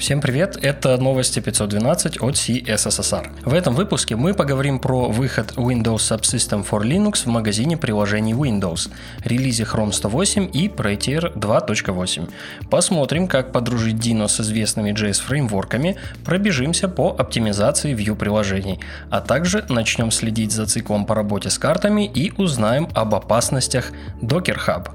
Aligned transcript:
Всем 0.00 0.22
привет, 0.22 0.56
это 0.62 0.96
новости 0.96 1.40
512 1.40 2.22
от 2.22 2.34
CSSR. 2.34 3.32
В 3.44 3.52
этом 3.52 3.74
выпуске 3.74 4.16
мы 4.16 4.32
поговорим 4.32 4.78
про 4.78 5.10
выход 5.10 5.52
Windows 5.56 5.96
Subsystem 5.96 6.66
for 6.66 6.80
Linux 6.80 7.24
в 7.24 7.26
магазине 7.26 7.76
приложений 7.76 8.32
Windows, 8.32 8.90
релизе 9.26 9.64
Chrome 9.64 9.92
108 9.92 10.48
и 10.54 10.68
Prettier 10.68 11.34
2.8. 11.34 12.30
Посмотрим, 12.70 13.28
как 13.28 13.52
подружить 13.52 13.96
Dino 13.96 14.26
с 14.26 14.40
известными 14.40 14.92
JS-фреймворками, 14.92 15.96
пробежимся 16.24 16.88
по 16.88 17.10
оптимизации 17.10 17.94
View 17.94 18.16
приложений, 18.16 18.80
а 19.10 19.20
также 19.20 19.66
начнем 19.68 20.10
следить 20.10 20.52
за 20.52 20.64
циклом 20.64 21.04
по 21.04 21.14
работе 21.14 21.50
с 21.50 21.58
картами 21.58 22.06
и 22.06 22.32
узнаем 22.38 22.88
об 22.94 23.14
опасностях 23.14 23.92
Docker 24.22 24.56
Hub. 24.66 24.88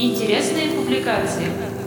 Интересные 0.00 0.70
публикации. 0.72 1.77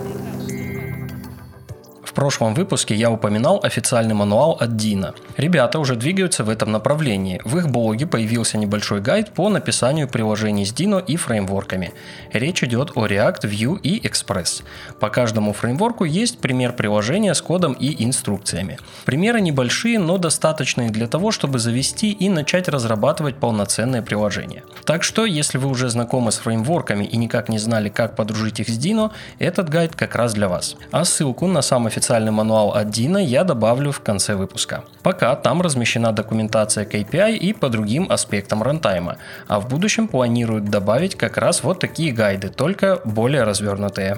В 2.11 2.13
прошлом 2.13 2.53
выпуске 2.53 2.93
я 2.93 3.09
упоминал 3.09 3.61
официальный 3.63 4.13
мануал 4.13 4.57
от 4.59 4.75
Дина. 4.75 5.13
Ребята 5.38 5.79
уже 5.79 5.95
двигаются 5.95 6.43
в 6.43 6.49
этом 6.49 6.70
направлении. 6.70 7.39
В 7.45 7.57
их 7.57 7.70
блоге 7.70 8.05
появился 8.05 8.57
небольшой 8.57 8.99
гайд 8.99 9.31
по 9.31 9.47
написанию 9.47 10.09
приложений 10.09 10.65
с 10.65 10.73
Dino 10.73 11.01
и 11.01 11.15
фреймворками. 11.15 11.93
Речь 12.34 12.63
идет 12.65 12.91
о 12.95 13.07
React, 13.07 13.43
Vue 13.43 13.79
и 13.79 14.05
Express. 14.05 14.61
По 14.99 15.09
каждому 15.09 15.53
фреймворку 15.53 16.03
есть 16.03 16.39
пример 16.39 16.73
приложения 16.73 17.34
с 17.34 17.41
кодом 17.41 17.71
и 17.71 18.03
инструкциями. 18.03 18.77
Примеры 19.05 19.39
небольшие, 19.39 19.98
но 19.98 20.17
достаточные 20.17 20.89
для 20.89 21.07
того, 21.07 21.31
чтобы 21.31 21.59
завести 21.59 22.12
и 22.12 22.27
начать 22.27 22.67
разрабатывать 22.67 23.37
полноценное 23.37 24.01
приложение. 24.01 24.65
Так 24.84 25.03
что, 25.03 25.25
если 25.25 25.57
вы 25.57 25.70
уже 25.70 25.87
знакомы 25.87 26.34
с 26.34 26.39
фреймворками 26.39 27.05
и 27.05 27.15
никак 27.15 27.48
не 27.48 27.57
знали, 27.57 27.87
как 27.87 28.17
подружить 28.17 28.59
их 28.59 28.67
с 28.67 28.77
Dino, 28.77 29.12
этот 29.39 29.70
гайд 29.70 29.95
как 29.95 30.17
раз 30.17 30.34
для 30.34 30.49
вас. 30.49 30.75
А 30.91 31.05
ссылку 31.05 31.48
на 31.48 31.62
сам 31.62 31.87
официальный 31.87 32.01
официальный 32.02 32.32
мануал 32.32 32.72
от 32.73 32.90
Дина 32.90 33.20
я 33.20 33.44
добавлю 33.44 33.91
в 33.91 33.99
конце 33.99 34.34
выпуска. 34.35 34.84
Пока 35.04 35.35
там 35.35 35.62
размещена 35.62 36.12
документация 36.12 36.84
KPI 36.84 37.38
и 37.38 37.54
по 37.54 37.70
другим 37.70 38.08
аспектам 38.10 38.63
рантайма, 38.63 39.18
а 39.48 39.60
в 39.60 39.70
будущем 39.70 40.08
планируют 40.08 40.66
добавить 40.66 41.16
как 41.16 41.38
раз 41.38 41.63
вот 41.63 41.80
такие 41.80 42.12
гайды, 42.12 42.49
только 42.49 42.99
более 43.05 43.43
развернутые. 43.43 44.18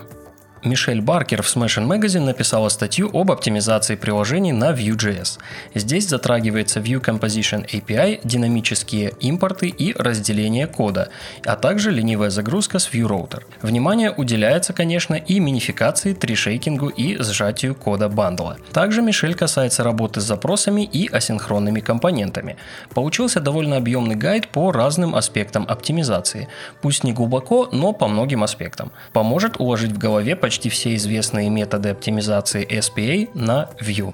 Мишель 0.64 1.02
Баркер 1.02 1.42
в 1.42 1.45
Smashing 1.45 1.88
Magazine 1.88 2.22
написала 2.23 2.69
статью 2.69 3.09
об 3.14 3.31
оптимизации 3.31 3.95
приложений 3.95 4.53
на 4.53 4.72
Vue.js. 4.72 5.39
Здесь 5.75 6.08
затрагивается 6.08 6.80
Vue 6.80 7.03
Composition 7.03 7.67
API, 7.69 8.22
динамические 8.23 9.11
импорты 9.19 9.67
и 9.67 9.94
разделение 9.94 10.67
кода, 10.67 11.09
а 11.45 11.58
также 11.58 11.91
ленивая 11.91 12.30
загрузка 12.30 12.80
с 12.80 12.89
Vue 12.89 13.06
Router. 13.06 13.44
Внимание 13.61 14.11
уделяется, 14.11 14.72
конечно, 14.72 15.16
и 15.16 15.39
минификации, 15.41 16.14
трешейкингу 16.14 16.88
и 16.88 17.22
сжатию 17.22 17.75
кода 17.75 18.08
бандла. 18.08 18.58
Также 18.72 19.02
Мишель 19.02 19.36
касается 19.36 19.84
работы 19.84 20.22
с 20.22 20.23
запросами 20.23 20.84
и 20.86 21.09
асинхронными 21.09 21.81
компонентами. 21.81 22.56
Получился 22.94 23.41
довольно 23.41 23.75
объемный 23.75 24.16
гайд 24.16 24.47
по 24.47 24.72
разным 24.72 25.14
аспектам 25.14 25.66
оптимизации. 25.67 26.47
Пусть 26.81 27.03
не 27.03 27.11
глубоко, 27.11 27.67
но 27.73 27.91
по 27.91 28.08
многим 28.08 28.44
аспектам. 28.44 28.94
Поможет 29.11 29.59
уложить 29.59 29.91
в 29.91 29.97
голове 29.97 30.38
почти 30.38 30.53
почти 30.54 30.70
все 30.70 30.94
известные 30.94 31.50
методы 31.50 31.90
оптимизации 31.90 32.64
SPA 32.68 33.28
на 33.34 33.72
Vue. 33.82 34.14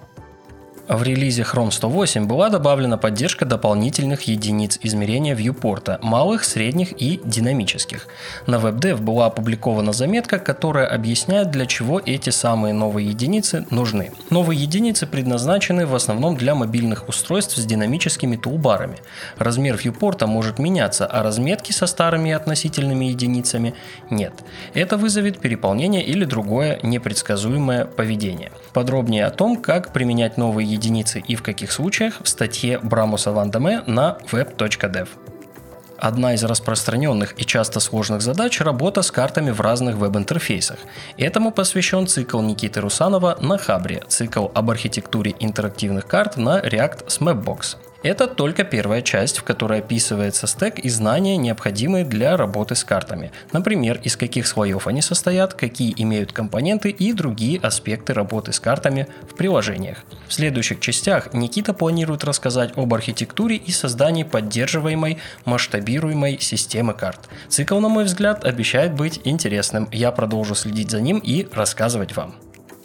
В 0.90 1.04
релизе 1.04 1.44
Chrome 1.44 1.70
108 1.70 2.26
была 2.26 2.50
добавлена 2.50 2.98
поддержка 2.98 3.46
дополнительных 3.46 4.24
единиц 4.24 4.80
измерения 4.82 5.36
viewport, 5.36 6.00
малых, 6.02 6.44
средних 6.44 7.00
и 7.00 7.22
динамических. 7.24 8.08
На 8.48 8.56
WebDev 8.56 9.00
была 9.00 9.28
опубликована 9.28 9.94
заметка, 9.94 10.40
которая 10.40 10.88
объясняет, 10.88 11.52
для 11.52 11.68
чего 11.68 12.02
эти 12.04 12.32
самые 12.32 12.74
новые 12.74 13.10
единицы 13.10 13.68
нужны. 13.70 14.12
Новые 14.32 14.60
единицы 14.60 15.06
предназначены 15.06 15.86
в 15.86 15.94
основном 15.94 16.36
для 16.36 16.56
мобильных 16.56 17.08
устройств 17.08 17.56
с 17.58 17.66
динамическими 17.66 18.36
тулбарами. 18.36 18.98
Размер 19.38 19.76
viewport 19.76 20.26
может 20.26 20.58
меняться, 20.58 21.06
а 21.06 21.22
разметки 21.22 21.72
со 21.72 21.86
старыми 21.86 22.32
относительными 22.32 23.06
единицами 23.06 23.76
нет. 24.10 24.34
Это 24.74 24.98
вызовет 24.98 25.40
переполнение 25.40 26.04
или 26.04 26.26
другое 26.26 26.80
непредсказуемое 26.82 27.86
поведение. 27.86 28.52
Подробнее 28.74 29.28
о 29.28 29.30
том, 29.30 29.56
как 29.56 29.94
применять 29.94 30.38
новые 30.38 30.66
единицы 30.66 30.79
единицы 30.80 31.20
и 31.20 31.36
в 31.36 31.44
каких 31.44 31.72
случаях 31.72 32.16
в 32.24 32.28
статье 32.28 32.80
Брамуса 32.80 33.32
Вандаме 33.32 33.84
на 33.86 34.18
web.dev. 34.32 35.08
Одна 35.98 36.34
из 36.34 36.44
распространенных 36.44 37.34
и 37.38 37.46
часто 37.46 37.82
сложных 37.82 38.22
задач– 38.22 38.62
работа 38.62 39.02
с 39.02 39.12
картами 39.12 39.52
в 39.52 39.60
разных 39.60 39.98
веб-интерфейсах. 39.98 40.80
Этому 41.18 41.52
посвящен 41.52 42.08
цикл 42.08 42.40
Никиты 42.42 42.80
Русанова 42.80 43.38
на 43.42 43.58
Хабре, 43.58 44.04
цикл 44.08 44.48
об 44.54 44.72
архитектуре 44.72 45.36
интерактивных 45.40 46.08
карт 46.08 46.38
на 46.38 46.60
React 46.62 47.10
с 47.10 47.20
Mapbox. 47.20 47.76
Это 48.02 48.28
только 48.28 48.64
первая 48.64 49.02
часть, 49.02 49.40
в 49.40 49.44
которой 49.44 49.80
описывается 49.80 50.48
стек 50.48 50.80
и 50.80 50.88
знания, 50.88 51.36
необходимые 51.36 52.06
для 52.06 52.38
работы 52.38 52.76
с 52.76 52.86
картами. 52.86 53.34
Например, 53.52 54.00
из 54.02 54.16
каких 54.16 54.48
слоев 54.48 54.88
они 54.88 55.02
состоят, 55.02 55.54
какие 55.54 55.94
имеют 55.98 56.32
компоненты 56.32 56.92
и 56.92 57.12
другие 57.12 57.60
аспекты 57.60 58.14
работы 58.14 58.54
с 58.54 58.60
картами 58.62 59.08
в 59.30 59.36
приложениях. 59.36 59.98
В 60.30 60.34
следующих 60.34 60.80
частях 60.80 61.34
Никита 61.34 61.74
планирует 61.74 62.24
рассказать 62.24 62.72
об 62.78 62.94
архитектуре 62.94 63.58
и 63.58 63.72
создании 63.72 64.24
поддерживаемой, 64.24 65.18
масштабируемой 65.44 66.40
системы 66.40 66.94
карт. 66.94 67.28
Цикл, 67.50 67.80
на 67.80 67.90
мой 67.90 68.06
взгляд, 68.06 68.46
обещает 68.46 68.94
быть 68.94 69.20
интересным. 69.26 69.90
Я 69.92 70.12
продолжу 70.12 70.56
следить 70.56 70.90
за 70.90 71.02
ним 71.02 71.20
и 71.20 71.48
рассказывать 71.52 72.16
вам. 72.16 72.36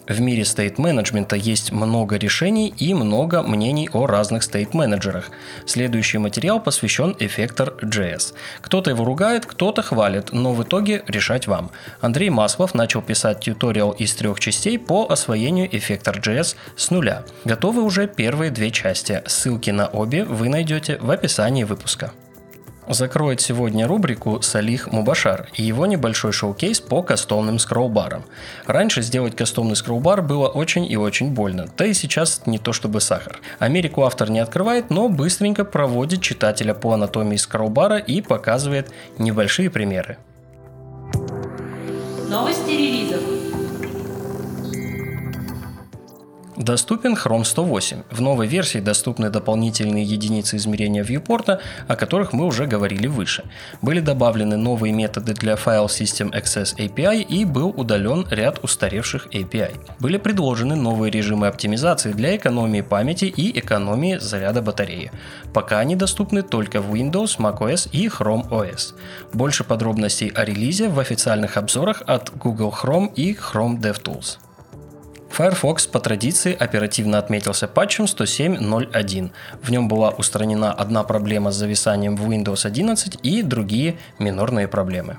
В 0.07 0.21
мире 0.21 0.45
стейт-менеджмента 0.45 1.35
есть 1.35 1.73
много 1.73 2.17
решений 2.17 2.75
и 2.77 2.93
много 2.93 3.43
мнений 3.43 3.89
о 3.93 4.07
разных 4.07 4.43
стейт-менеджерах. 4.43 5.31
Следующий 5.65 6.19
материал 6.19 6.61
посвящен 6.61 7.17
эффектор 7.19 7.75
JS. 7.81 8.35
Кто-то 8.61 8.91
его 8.91 9.05
ругает, 9.05 9.47
кто-то 9.47 9.81
хвалит, 9.81 10.33
но 10.33 10.53
в 10.53 10.63
итоге 10.63 11.03
решать 11.07 11.47
вам. 11.47 11.71
Андрей 12.03 12.29
Маслов 12.29 12.75
начал 12.75 13.01
писать 13.01 13.41
тьюториал 13.41 13.93
из 13.93 14.15
трех 14.15 14.41
частей 14.41 14.79
по 14.79 15.07
освоению 15.09 15.75
эффектор 15.75 16.19
JS 16.19 16.57
с 16.77 16.91
нуля. 16.91 17.25
Готовы 17.47 17.83
уже 17.83 18.07
первые 18.07 18.51
две 18.51 18.71
части. 18.71 19.23
Ссылки 19.27 19.71
на 19.71 19.87
обе 19.87 20.25
вы 20.25 20.51
найдете 20.51 20.99
в 20.99 21.11
описании 21.11 21.65
выпуска 21.65 22.13
закроет 22.89 23.41
сегодня 23.41 23.87
рубрику 23.87 24.41
Салих 24.43 24.93
Мубашар 24.93 25.49
и 25.55 25.63
его 25.63 25.87
небольшой 25.87 26.33
шоу-кейс 26.33 26.81
по 26.81 27.03
кастомным 27.03 27.59
скроллбарам. 27.59 28.25
Раньше 28.67 29.03
сделать 29.03 29.37
кастомный 29.37 29.77
скроллбар 29.77 30.23
было 30.23 30.49
очень 30.49 30.91
и 30.91 30.97
очень 30.97 31.31
больно, 31.31 31.69
да 31.77 31.87
и 31.87 31.95
сейчас 31.95 32.43
не 32.47 32.59
то 32.59 32.73
чтобы 32.73 33.01
сахар. 33.01 33.41
Америку 33.59 34.05
автор 34.05 34.31
не 34.31 34.41
открывает, 34.41 34.91
но 34.91 35.09
быстренько 35.09 35.65
проводит 35.65 36.21
читателя 36.21 36.75
по 36.75 36.93
анатомии 36.93 37.37
скроллбара 37.37 37.99
и 37.99 38.21
показывает 38.21 38.91
небольшие 39.19 39.71
примеры. 39.71 40.19
Доступен 46.57 47.15
Chrome 47.15 47.43
108. 47.43 48.03
В 48.11 48.21
новой 48.21 48.47
версии 48.47 48.79
доступны 48.79 49.29
дополнительные 49.29 50.05
единицы 50.05 50.57
измерения 50.57 51.03
viewport, 51.03 51.59
о 51.89 51.97
которых 51.97 52.33
мы 52.33 52.47
уже 52.47 52.67
говорили 52.67 53.09
выше. 53.09 53.45
Были 53.83 53.99
добавлены 53.99 54.57
новые 54.57 54.93
методы 54.93 55.35
для 55.35 55.55
File 55.55 55.87
System 55.87 56.31
Access 56.33 56.77
API 56.77 57.23
и 57.23 57.45
был 57.45 57.71
удален 57.71 58.25
ряд 58.31 58.63
устаревших 58.63 59.27
API. 59.33 59.73
Были 59.99 60.17
предложены 60.17 60.77
новые 60.77 61.11
режимы 61.11 61.49
оптимизации 61.49 62.13
для 62.13 62.37
экономии 62.37 62.83
памяти 62.83 63.25
и 63.25 63.59
экономии 63.59 64.19
заряда 64.19 64.63
батареи. 64.63 65.11
Пока 65.53 65.81
они 65.81 65.97
доступны 65.97 66.43
только 66.43 66.81
в 66.81 66.95
Windows, 66.95 67.39
macOS 67.39 67.89
и 67.91 68.07
Chrome 68.07 68.49
OS. 68.51 68.95
Больше 69.33 69.65
подробностей 69.65 70.29
о 70.29 70.45
релизе 70.45 70.89
в 70.89 71.01
официальных 71.01 71.57
обзорах 71.57 72.03
от 72.07 72.31
Google 72.37 72.73
Chrome 72.73 73.13
и 73.15 73.35
Chrome 73.35 73.81
DevTools. 73.81 74.39
Firefox 75.37 75.89
по 75.91 75.99
традиции 75.99 76.55
оперативно 76.55 77.19
отметился 77.19 77.67
патчем 77.67 78.05
107.0.1. 78.05 79.31
В 79.63 79.71
нем 79.71 79.89
была 79.89 80.11
устранена 80.11 80.73
одна 80.73 81.03
проблема 81.03 81.51
с 81.51 81.57
зависанием 81.57 82.15
в 82.17 82.31
Windows 82.31 82.65
11 82.65 83.19
и 83.23 83.43
другие 83.43 83.97
минорные 84.21 84.69
проблемы. 84.69 85.19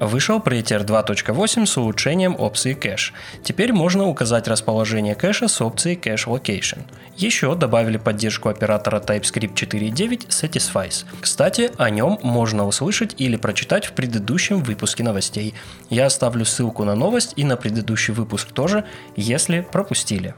Вышел 0.00 0.38
Prettier 0.38 0.84
2.8 0.84 1.66
с 1.66 1.76
улучшением 1.76 2.34
опции 2.38 2.74
кэш. 2.74 3.12
Теперь 3.42 3.72
можно 3.72 4.08
указать 4.08 4.48
расположение 4.48 5.14
кэша 5.14 5.46
с 5.46 5.60
опцией 5.60 5.96
Cache 5.96 6.26
Location. 6.26 6.82
Еще 7.16 7.54
добавили 7.54 7.96
поддержку 7.96 8.48
оператора 8.48 9.00
TypeScript 9.00 9.54
4.9 9.54 10.28
Satisfies. 10.28 11.04
Кстати, 11.20 11.70
о 11.78 11.90
нем 11.90 12.18
можно 12.22 12.66
услышать 12.66 13.14
или 13.18 13.36
прочитать 13.36 13.86
в 13.86 13.92
предыдущем 13.92 14.62
выпуске 14.62 15.04
новостей. 15.04 15.54
Я 15.90 16.06
оставлю 16.06 16.44
ссылку 16.44 16.84
на 16.84 16.94
новость 16.94 17.34
и 17.36 17.44
на 17.44 17.56
предыдущий 17.56 18.12
выпуск 18.12 18.52
тоже, 18.52 18.84
если 19.14 19.60
пропустили. 19.60 20.34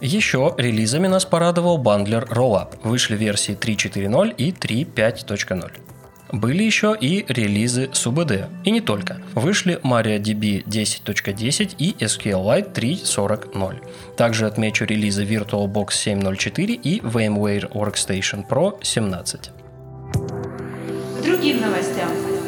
Еще 0.00 0.54
релизами 0.56 1.08
нас 1.08 1.24
порадовал 1.24 1.76
бандлер 1.76 2.24
Rollup. 2.24 2.78
Вышли 2.84 3.16
версии 3.16 3.54
3.4.0 3.54 4.34
и 4.36 4.50
3.5.0. 4.52 5.72
Были 6.32 6.62
еще 6.62 6.96
и 6.98 7.24
релизы 7.28 7.90
SUBD, 7.92 8.48
и 8.64 8.70
не 8.70 8.80
только. 8.80 9.20
Вышли 9.34 9.80
MariaDB 9.82 10.64
10.10 10.64 11.74
и 11.78 11.92
SQLite 11.98 12.72
3.40.0. 12.72 14.16
Также 14.16 14.46
отмечу 14.46 14.84
релизы 14.84 15.24
VirtualBox 15.24 15.88
7.0.4 15.88 16.74
и 16.74 17.00
VMware 17.00 17.72
Workstation 17.72 18.46
Pro 18.48 18.78
17. 18.82 19.50
К 21.18 21.22
другим 21.22 21.60
новостям. 21.60 22.39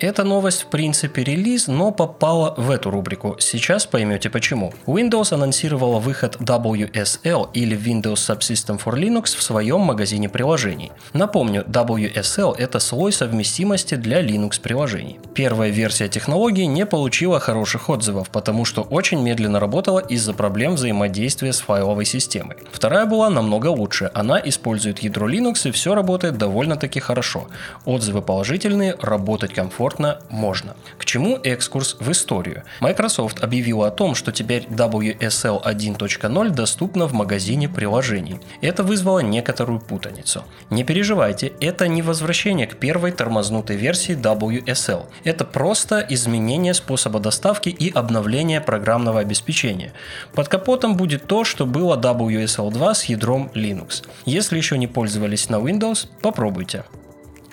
Эта 0.00 0.24
новость 0.24 0.62
в 0.62 0.66
принципе 0.68 1.22
релиз, 1.22 1.66
но 1.66 1.90
попала 1.90 2.54
в 2.56 2.70
эту 2.70 2.90
рубрику. 2.90 3.36
Сейчас 3.38 3.84
поймете 3.84 4.30
почему. 4.30 4.72
Windows 4.86 5.34
анонсировала 5.34 5.98
выход 5.98 6.36
WSL 6.36 7.50
или 7.52 7.76
Windows 7.76 8.14
Subsystem 8.14 8.82
for 8.82 8.94
Linux 8.94 9.36
в 9.36 9.42
своем 9.42 9.80
магазине 9.80 10.30
приложений. 10.30 10.92
Напомню, 11.12 11.64
WSL 11.68 12.56
это 12.56 12.80
слой 12.80 13.12
совместимости 13.12 13.94
для 13.94 14.22
Linux 14.22 14.58
приложений. 14.58 15.20
Первая 15.34 15.68
версия 15.68 16.08
технологии 16.08 16.64
не 16.64 16.86
получила 16.86 17.38
хороших 17.38 17.90
отзывов, 17.90 18.30
потому 18.30 18.64
что 18.64 18.80
очень 18.80 19.20
медленно 19.20 19.60
работала 19.60 19.98
из-за 19.98 20.32
проблем 20.32 20.76
взаимодействия 20.76 21.52
с 21.52 21.60
файловой 21.60 22.06
системой. 22.06 22.56
Вторая 22.72 23.04
была 23.04 23.28
намного 23.28 23.66
лучше. 23.66 24.10
Она 24.14 24.40
использует 24.42 25.00
ядро 25.00 25.28
Linux 25.28 25.68
и 25.68 25.72
все 25.72 25.94
работает 25.94 26.38
довольно-таки 26.38 27.00
хорошо. 27.00 27.48
Отзывы 27.84 28.22
положительные, 28.22 28.96
работать 29.02 29.52
комфортно 29.52 29.89
комфортно 29.90 30.18
можно. 30.30 30.76
К 30.98 31.04
чему 31.04 31.38
экскурс 31.42 31.96
в 32.00 32.10
историю? 32.10 32.62
Microsoft 32.80 33.42
объявила 33.42 33.88
о 33.88 33.90
том, 33.90 34.14
что 34.14 34.32
теперь 34.32 34.66
WSL 34.70 35.62
1.0 35.64 36.50
доступна 36.50 37.06
в 37.06 37.12
магазине 37.12 37.68
приложений. 37.68 38.40
Это 38.62 38.82
вызвало 38.82 39.20
некоторую 39.20 39.80
путаницу. 39.80 40.44
Не 40.70 40.84
переживайте, 40.84 41.52
это 41.60 41.88
не 41.88 42.02
возвращение 42.02 42.66
к 42.66 42.76
первой 42.76 43.12
тормознутой 43.12 43.76
версии 43.76 44.16
WSL. 44.16 45.06
Это 45.24 45.44
просто 45.44 46.06
изменение 46.10 46.74
способа 46.74 47.20
доставки 47.20 47.68
и 47.68 47.90
обновление 47.90 48.60
программного 48.60 49.20
обеспечения. 49.20 49.92
Под 50.34 50.48
капотом 50.48 50.96
будет 50.96 51.26
то, 51.26 51.44
что 51.44 51.66
было 51.66 51.96
WSL 51.96 52.70
2 52.70 52.94
с 52.94 53.04
ядром 53.04 53.50
Linux. 53.54 54.04
Если 54.26 54.56
еще 54.56 54.78
не 54.78 54.86
пользовались 54.86 55.48
на 55.48 55.56
Windows, 55.56 56.06
попробуйте. 56.22 56.84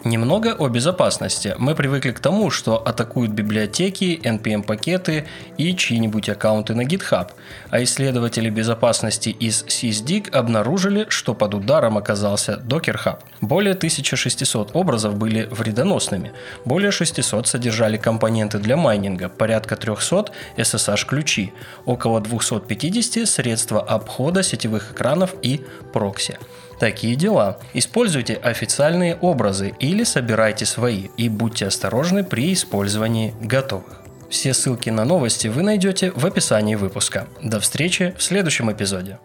Немного 0.08 0.56
о 0.58 0.70
безопасности. 0.70 1.54
Мы 1.58 1.76
привыкли 1.76 2.12
к 2.12 2.22
тому, 2.22 2.50
что 2.50 2.78
атакуют 2.78 3.32
библиотеки, 3.32 4.18
NPM-пакеты 4.24 5.28
и 5.58 5.76
чьи-нибудь 5.76 6.30
аккаунты 6.30 6.74
на 6.76 6.86
GitHub, 6.86 7.28
а 7.72 7.84
исследователи 7.84 8.50
безопасности 8.50 9.28
из 9.28 9.66
SysDig 9.66 10.30
обнаружили, 10.32 11.08
что 11.10 11.34
под 11.34 11.56
ударом 11.56 11.98
оказался 11.98 12.54
Docker 12.54 12.98
Hub. 13.04 13.20
Более 13.42 13.74
1600 13.74 14.78
образов 14.78 15.18
были 15.18 15.46
вредоносными, 15.52 16.32
более 16.64 16.92
600 16.92 17.46
содержали 17.46 17.98
компоненты 17.98 18.60
для 18.60 18.78
майнинга, 18.78 19.28
порядка 19.28 19.76
300 19.76 20.32
SSH-ключи, 20.56 21.52
около 21.84 22.22
250 22.22 23.28
средства 23.28 23.82
обхода 23.82 24.42
сетевых 24.42 24.94
экранов 24.94 25.36
и 25.42 25.66
прокси. 25.92 26.38
Такие 26.80 27.16
дела. 27.16 27.60
Используйте 27.74 28.36
официальные 28.36 29.16
образы 29.16 29.74
или 29.80 30.04
собирайте 30.04 30.66
свои 30.66 31.08
и 31.18 31.28
будьте 31.30 31.68
осторожны 31.68 32.24
при 32.24 32.54
использовании 32.54 33.34
готовых. 33.42 34.02
Все 34.30 34.54
ссылки 34.54 34.90
на 34.90 35.06
новости 35.06 35.48
вы 35.48 35.64
найдете 35.64 36.12
в 36.12 36.26
описании 36.26 36.76
выпуска. 36.76 37.28
До 37.42 37.60
встречи 37.60 38.14
в 38.18 38.24
следующем 38.24 38.72
эпизоде. 38.72 39.18